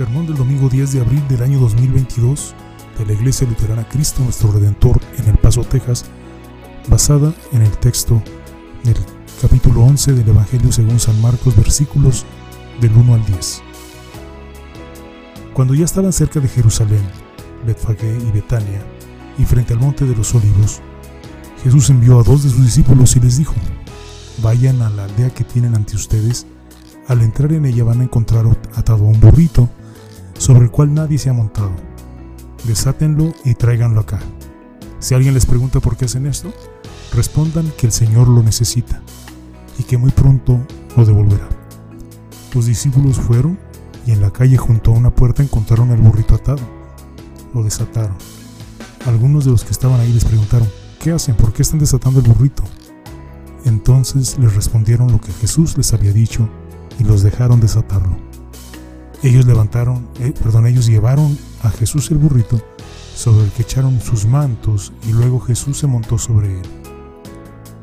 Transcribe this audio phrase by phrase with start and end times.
[0.00, 2.54] Sermón del domingo 10 de abril del año 2022
[2.98, 6.06] de la Iglesia Luterana Cristo Nuestro Redentor en El Paso, Texas,
[6.88, 8.22] basada en el texto
[8.82, 8.96] del
[9.42, 12.24] capítulo 11 del Evangelio según San Marcos, versículos
[12.80, 13.62] del 1 al 10.
[15.52, 17.02] Cuando ya estaban cerca de Jerusalén,
[17.66, 18.82] Betfagé y Betania,
[19.36, 20.80] y frente al monte de los olivos,
[21.62, 23.54] Jesús envió a dos de sus discípulos y les dijo,
[24.42, 26.46] vayan a la aldea que tienen ante ustedes,
[27.06, 29.68] al entrar en ella van a encontrar atado a un burrito
[30.40, 31.70] sobre el cual nadie se ha montado.
[32.64, 34.20] Desátenlo y tráiganlo acá.
[34.98, 36.50] Si alguien les pregunta por qué hacen esto,
[37.12, 39.02] respondan que el Señor lo necesita
[39.78, 40.58] y que muy pronto
[40.96, 41.46] lo devolverá.
[42.54, 43.58] Los discípulos fueron
[44.06, 46.62] y en la calle junto a una puerta encontraron al burrito atado.
[47.52, 48.16] Lo desataron.
[49.06, 50.68] Algunos de los que estaban ahí les preguntaron,
[51.00, 51.34] ¿qué hacen?
[51.34, 52.62] ¿Por qué están desatando el burrito?
[53.66, 56.48] Entonces les respondieron lo que Jesús les había dicho
[56.98, 58.29] y los dejaron desatarlo.
[59.22, 62.60] Ellos levantaron, eh, perdón, ellos llevaron a Jesús el burrito
[63.14, 66.66] sobre el que echaron sus mantos y luego Jesús se montó sobre él.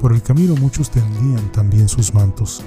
[0.00, 2.62] Por el camino muchos tendían también sus mantos,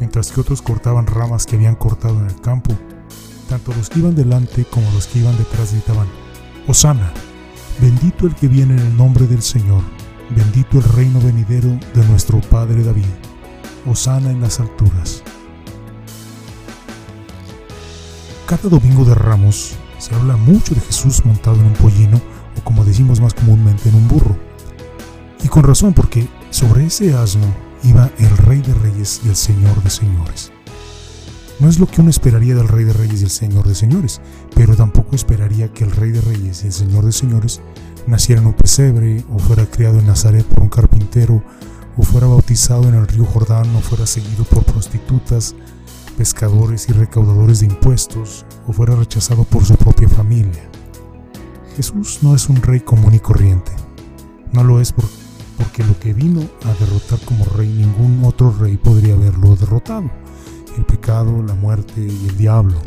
[0.00, 2.74] mientras que otros cortaban ramas que habían cortado en el campo.
[3.50, 6.06] Tanto los que iban delante como los que iban detrás gritaban,
[6.66, 7.12] Osana,
[7.80, 9.82] bendito el que viene en el nombre del Señor,
[10.34, 13.04] bendito el reino venidero de nuestro Padre David,
[13.84, 15.22] Osana en las alturas.
[18.46, 22.20] Cada domingo de Ramos se habla mucho de Jesús montado en un pollino
[22.56, 24.36] o como decimos más comúnmente en un burro.
[25.42, 29.82] Y con razón porque sobre ese asno iba el Rey de Reyes y el Señor
[29.82, 30.52] de Señores.
[31.58, 34.20] No es lo que uno esperaría del Rey de Reyes y el Señor de Señores,
[34.54, 37.62] pero tampoco esperaría que el Rey de Reyes y el Señor de Señores
[38.06, 41.42] naciera en un pesebre o fuera criado en Nazaret por un carpintero
[41.96, 45.56] o fuera bautizado en el río Jordán o fuera seguido por prostitutas
[46.16, 50.68] pescadores y recaudadores de impuestos o fuera rechazado por su propia familia.
[51.76, 53.70] Jesús no es un rey común y corriente.
[54.52, 59.14] No lo es porque lo que vino a derrotar como rey ningún otro rey podría
[59.14, 60.10] haberlo derrotado.
[60.76, 62.78] El pecado, la muerte y el diablo.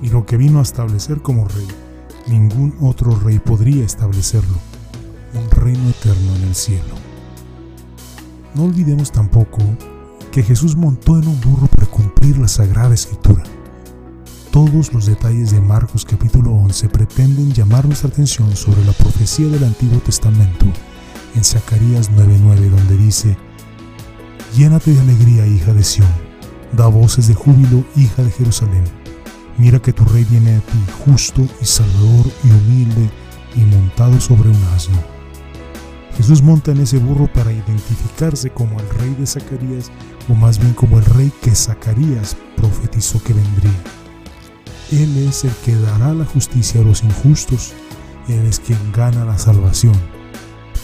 [0.00, 1.68] Y lo que vino a establecer como rey,
[2.26, 4.56] ningún otro rey podría establecerlo.
[5.34, 6.94] Un reino eterno en el cielo.
[8.54, 9.58] No olvidemos tampoco
[10.32, 13.42] que Jesús montó en un burro para cumplir la Sagrada Escritura.
[14.50, 19.62] Todos los detalles de Marcos capítulo 11 pretenden llamar nuestra atención sobre la profecía del
[19.62, 20.64] Antiguo Testamento
[21.34, 23.36] en Zacarías 9:9 donde dice,
[24.56, 26.08] Llénate de alegría, hija de Sión,
[26.72, 28.84] da voces de júbilo, hija de Jerusalén.
[29.58, 33.10] Mira que tu rey viene a ti, justo y salvador y humilde
[33.54, 35.11] y montado sobre un asno
[36.16, 39.90] Jesús monta en ese burro para identificarse como el rey de Zacarías,
[40.28, 43.72] o más bien como el rey que Zacarías profetizó que vendría.
[44.90, 47.72] Él es el que dará la justicia a los injustos,
[48.28, 49.94] Él es quien gana la salvación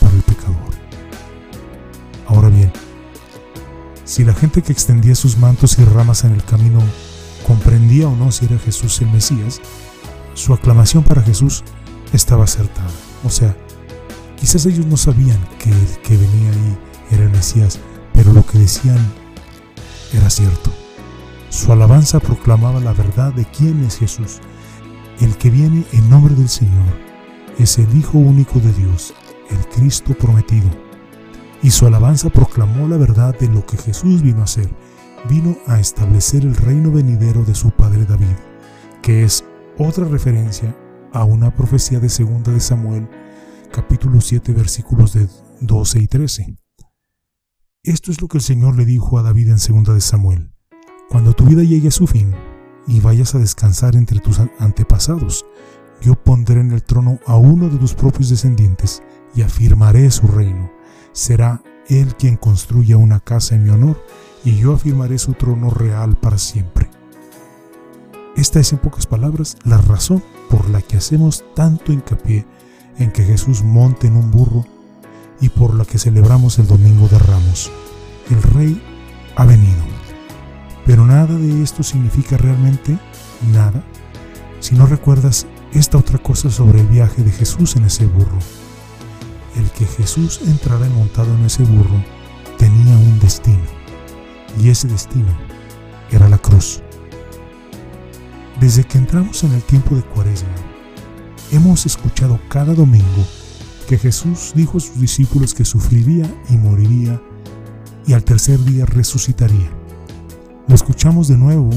[0.00, 0.56] para el pecador.
[2.26, 2.72] Ahora bien,
[4.04, 6.80] si la gente que extendía sus mantos y ramas en el camino
[7.46, 9.60] comprendía o no si era Jesús el Mesías,
[10.32, 11.62] su aclamación para Jesús
[12.12, 12.90] estaba acertada.
[13.24, 13.54] O sea,
[14.48, 16.78] Quizás ellos no sabían que el que venía ahí
[17.10, 17.78] era el Mesías,
[18.14, 18.96] pero lo que decían
[20.14, 20.70] era cierto.
[21.50, 24.40] Su alabanza proclamaba la verdad de quién es Jesús.
[25.20, 26.86] El que viene en nombre del Señor
[27.58, 29.12] es el Hijo único de Dios,
[29.50, 30.70] el Cristo prometido.
[31.62, 34.70] Y su alabanza proclamó la verdad de lo que Jesús vino a hacer.
[35.28, 38.38] Vino a establecer el reino venidero de su padre David,
[39.02, 39.44] que es
[39.76, 40.74] otra referencia
[41.12, 43.06] a una profecía de segunda de Samuel
[43.72, 45.28] capítulo 7 versículos de
[45.60, 46.56] 12 y 13.
[47.82, 50.52] Esto es lo que el Señor le dijo a David en segunda de Samuel.
[51.08, 52.34] Cuando tu vida llegue a su fin
[52.86, 55.46] y vayas a descansar entre tus antepasados,
[56.00, 59.02] yo pondré en el trono a uno de tus propios descendientes
[59.34, 60.70] y afirmaré su reino.
[61.12, 64.04] Será él quien construya una casa en mi honor
[64.44, 66.90] y yo afirmaré su trono real para siempre.
[68.36, 72.46] Esta es en pocas palabras la razón por la que hacemos tanto hincapié
[72.98, 74.64] en que Jesús monte en un burro
[75.40, 77.70] y por la que celebramos el Domingo de Ramos.
[78.30, 78.82] El Rey
[79.36, 79.82] ha venido.
[80.84, 82.98] Pero nada de esto significa realmente
[83.52, 83.84] nada
[84.60, 88.38] si no recuerdas esta otra cosa sobre el viaje de Jesús en ese burro.
[89.56, 92.02] El que Jesús entrara montado en ese burro
[92.58, 93.64] tenía un destino,
[94.60, 95.36] y ese destino
[96.10, 96.82] era la cruz.
[98.60, 100.48] Desde que entramos en el tiempo de Cuaresma,
[101.50, 103.24] Hemos escuchado cada domingo
[103.88, 107.22] que Jesús dijo a sus discípulos que sufriría y moriría
[108.06, 109.70] y al tercer día resucitaría.
[110.66, 111.70] Lo escuchamos de nuevo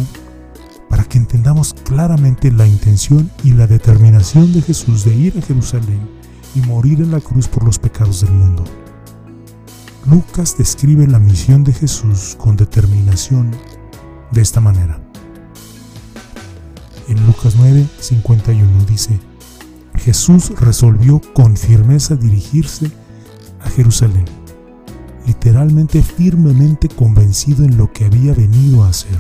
[0.90, 6.02] para que entendamos claramente la intención y la determinación de Jesús de ir a Jerusalén
[6.54, 8.66] y morir en la cruz por los pecados del mundo.
[10.06, 13.52] Lucas describe la misión de Jesús con determinación
[14.32, 15.00] de esta manera.
[17.08, 19.31] En Lucas 9, 51 dice,
[19.96, 22.92] Jesús resolvió con firmeza dirigirse
[23.64, 24.26] a Jerusalén,
[25.28, 29.20] literalmente firmemente convencido en lo que había venido a hacer.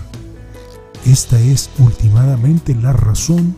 [1.05, 3.55] Esta es ultimadamente la razón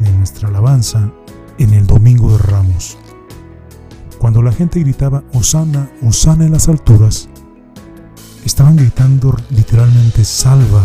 [0.00, 1.12] de nuestra alabanza
[1.58, 2.96] en el Domingo de Ramos.
[4.18, 7.28] Cuando la gente gritaba Osana, Osana en las alturas,
[8.44, 10.82] estaban gritando literalmente salva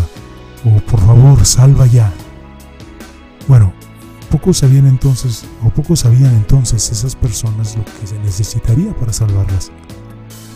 [0.64, 2.12] o por favor salva ya.
[3.48, 3.72] Bueno,
[4.30, 9.70] pocos sabían entonces o pocos sabían entonces esas personas lo que se necesitaría para salvarlas.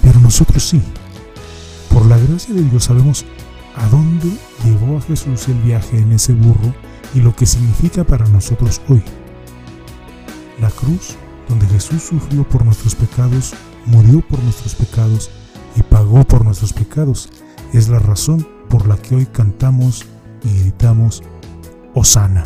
[0.02, 0.82] Pero nosotros sí.
[1.90, 3.24] Por la gracia de Dios sabemos
[3.76, 4.30] a dónde
[4.64, 6.74] llevó a Jesús el viaje en ese burro
[7.14, 9.02] y lo que significa para nosotros hoy.
[10.60, 11.16] La cruz
[11.48, 13.54] donde Jesús sufrió por nuestros pecados,
[13.86, 15.30] murió por nuestros pecados
[15.76, 17.30] y pagó por nuestros pecados,
[17.72, 20.04] es la razón por la que hoy cantamos
[20.44, 21.22] y gritamos,
[21.94, 22.44] Osana,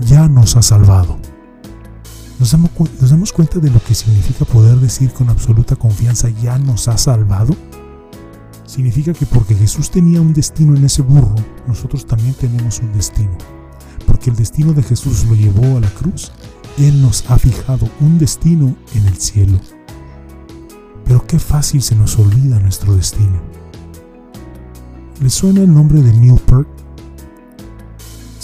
[0.00, 1.18] ya nos ha salvado.
[2.38, 2.70] ¿Nos damos,
[3.00, 6.98] ¿Nos damos cuenta de lo que significa poder decir con absoluta confianza, ya nos ha
[6.98, 7.54] salvado?
[8.66, 11.34] Significa que porque Jesús tenía un destino en ese burro,
[11.66, 13.36] nosotros también tenemos un destino.
[14.06, 16.32] Porque el destino de Jesús lo llevó a la cruz
[16.78, 19.58] él nos ha fijado un destino en el cielo.
[21.04, 23.40] Pero qué fácil se nos olvida nuestro destino.
[25.20, 26.68] ¿Le suena el nombre de Neil Peart?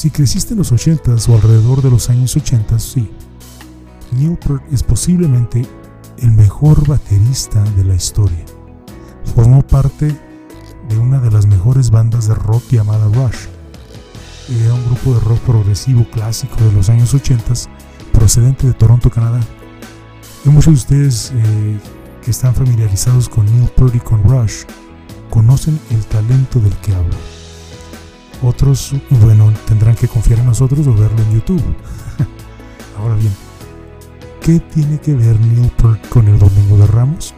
[0.01, 3.11] Si creciste en los 80s o alrededor de los años 80, sí.
[4.13, 5.67] Neil Peart es posiblemente
[6.17, 8.43] el mejor baterista de la historia.
[9.35, 10.19] Formó parte
[10.89, 13.49] de una de las mejores bandas de rock llamada Rush.
[14.65, 17.69] Era un grupo de rock progresivo clásico de los años 80s
[18.11, 19.41] procedente de Toronto, Canadá.
[20.47, 21.79] Y muchos de ustedes eh,
[22.25, 24.63] que están familiarizados con Neil Peart y con Rush
[25.29, 27.40] conocen el talento del que hablo.
[28.43, 31.63] Otros, bueno, tendrán que confiar en nosotros o verlo en YouTube.
[32.99, 33.35] Ahora bien,
[34.41, 37.35] ¿qué tiene que ver Neil Peart con el Domingo de Ramos?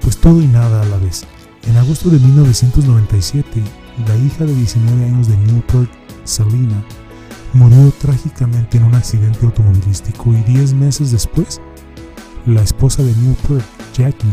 [0.00, 1.24] Pues todo y nada a la vez.
[1.66, 3.62] En agosto de 1997,
[4.06, 5.90] la hija de 19 años de Neil Peart,
[6.24, 6.84] Selena,
[7.52, 11.60] murió trágicamente en un accidente automovilístico y 10 meses después,
[12.46, 13.64] la esposa de Newport,
[13.96, 14.32] Jackie,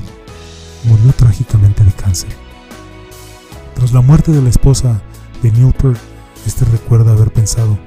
[0.86, 2.31] murió trágicamente de cáncer.
[3.75, 5.02] Tras la muerte de la esposa
[5.42, 5.98] de Newport,
[6.46, 7.78] este recuerda haber pensado,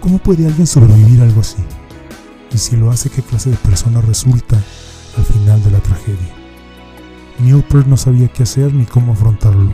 [0.00, 1.62] ¿cómo puede alguien sobrevivir a algo así?
[2.52, 4.56] Y si lo hace, ¿qué clase de persona resulta
[5.16, 6.34] al final de la tragedia?
[7.38, 9.72] Newport no sabía qué hacer ni cómo afrontarlo,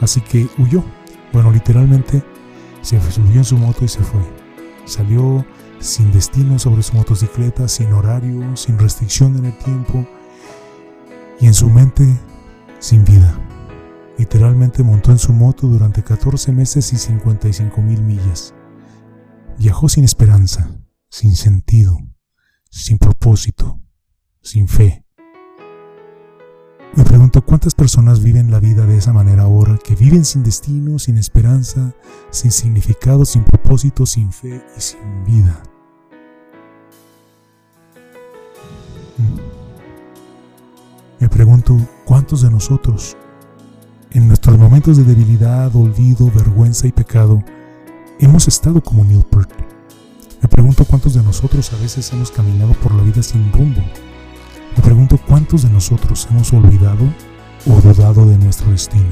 [0.00, 0.84] así que huyó.
[1.32, 2.22] Bueno, literalmente
[2.82, 4.20] se subió en su moto y se fue.
[4.84, 5.44] Salió
[5.78, 10.06] sin destino sobre su motocicleta, sin horario, sin restricción en el tiempo
[11.40, 12.06] y en su mente
[12.78, 13.49] sin vida.
[14.20, 18.52] Literalmente montó en su moto durante 14 meses y 55 mil millas.
[19.58, 21.96] Viajó sin esperanza, sin sentido,
[22.68, 23.80] sin propósito,
[24.42, 25.06] sin fe.
[26.94, 30.98] Me pregunto cuántas personas viven la vida de esa manera ahora, que viven sin destino,
[30.98, 31.94] sin esperanza,
[32.28, 35.62] sin significado, sin propósito, sin fe y sin vida.
[39.16, 39.38] Mm.
[41.20, 43.16] Me pregunto cuántos de nosotros,
[44.12, 47.42] en nuestros momentos de debilidad, olvido, vergüenza y pecado,
[48.18, 49.50] hemos estado como Neil Peart.
[50.42, 53.82] Me pregunto cuántos de nosotros a veces hemos caminado por la vida sin rumbo
[54.76, 57.04] me pregunto cuántos de nosotros hemos olvidado
[57.66, 59.10] o dudado de nuestro destino.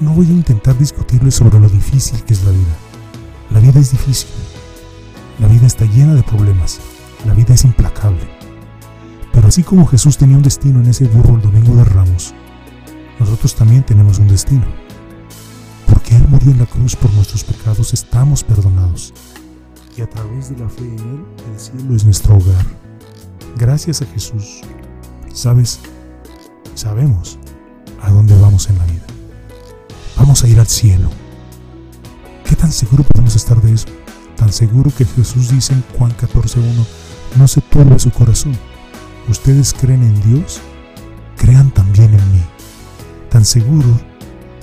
[0.00, 2.76] No voy a intentar discutirles sobre lo difícil que es la vida.
[3.50, 4.30] La vida es difícil.
[5.38, 6.80] La vida está llena de problemas.
[7.26, 8.22] La vida es implacable.
[9.32, 12.34] Pero así como Jesús tenía un destino en ese burro el domingo de Ramos,
[13.18, 14.66] nosotros también tenemos un destino.
[15.86, 19.12] Porque Él murió en la cruz por nuestros pecados, estamos perdonados.
[19.96, 22.64] Y a través de la fe en Él, el cielo es nuestro hogar.
[23.56, 24.60] Gracias a Jesús,
[25.32, 25.80] sabes,
[26.74, 27.38] sabemos
[28.02, 29.06] a dónde vamos en la vida.
[30.16, 31.08] Vamos a ir al cielo.
[32.44, 33.86] ¿Qué tan seguro podemos estar de eso?
[34.36, 36.62] Tan seguro que Jesús dice en Juan 14.1,
[37.36, 38.56] no se turbe su corazón.
[39.28, 40.60] Ustedes creen en Dios,
[41.36, 42.42] crean también en mí.
[43.46, 43.96] Seguro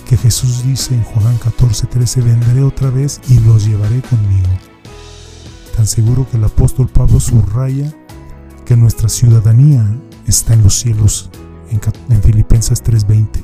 [0.10, 4.50] que Jesús dice en Juan 14.13, vendré otra vez y los llevaré conmigo.
[5.74, 7.94] Tan seguro que el apóstol Pablo subraya
[8.66, 9.90] que nuestra ciudadanía
[10.28, 11.30] está en los cielos,
[11.72, 13.42] en, Filipenses 3:20.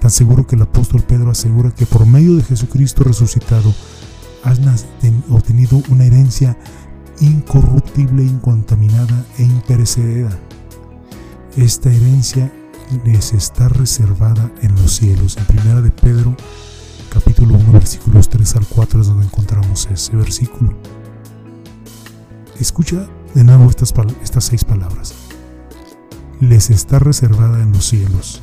[0.00, 3.72] tan seguro que el apóstol Pedro asegura que por medio de Jesucristo resucitado
[4.42, 4.58] has
[5.30, 6.58] obtenido una herencia
[7.20, 10.36] incorruptible, incontaminada e imperecedera.
[11.56, 12.52] Esta herencia
[13.04, 15.36] les está reservada en los cielos.
[15.36, 16.36] En primera de Pedro,
[17.10, 20.74] capítulo 1, versículos 3 al 4 es donde encontramos ese versículo.
[22.60, 25.14] Escucha de nuevo estas, estas seis palabras.
[26.40, 28.40] Les está reservada en los cielos.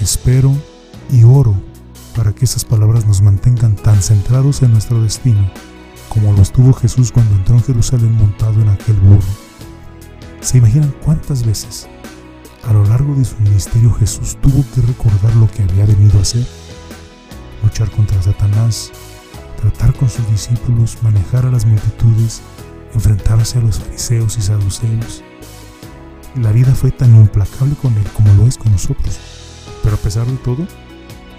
[0.00, 0.52] Espero
[1.10, 1.54] y oro
[2.16, 5.50] para que esas palabras nos mantengan tan centrados en nuestro destino
[6.08, 9.20] como lo estuvo Jesús cuando entró en Jerusalén montado en aquel burro.
[10.40, 11.88] ¿Se imaginan cuántas veces
[12.64, 16.22] a lo largo de su ministerio Jesús tuvo que recordar lo que había venido a
[16.22, 16.46] hacer?
[17.62, 18.92] Luchar contra Satanás,
[19.60, 22.42] tratar con sus discípulos, manejar a las multitudes,
[22.94, 25.22] enfrentarse a los fariseos y saduceos.
[26.36, 29.18] La vida fue tan implacable con él como lo es con nosotros,
[29.82, 30.66] pero a pesar de todo,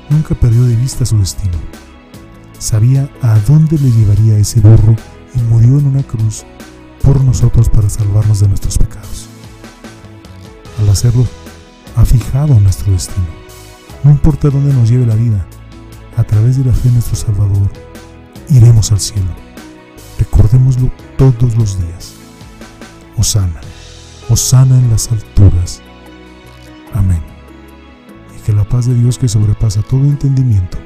[0.09, 1.57] nunca perdió de vista su destino.
[2.57, 4.95] Sabía a dónde le llevaría ese burro
[5.35, 6.45] y murió en una cruz
[7.01, 9.28] por nosotros para salvarnos de nuestros pecados.
[10.79, 11.25] Al hacerlo,
[11.95, 13.27] ha fijado nuestro destino.
[14.03, 15.45] No importa dónde nos lleve la vida,
[16.15, 17.69] a través de la fe en nuestro Salvador,
[18.49, 19.29] iremos al cielo.
[20.17, 22.13] Recordémoslo todos los días.
[23.17, 23.59] Osana,
[24.29, 25.81] Osana en las alturas.
[26.93, 27.21] Amén.
[28.37, 30.77] Y que la paz de Dios que sobrepasa todo entendimiento,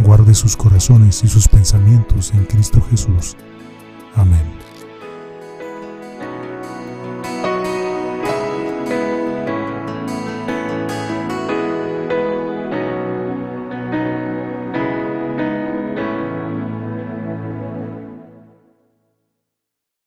[0.00, 3.36] guarde sus corazones y sus pensamientos en Cristo Jesús.
[4.14, 4.59] Amén.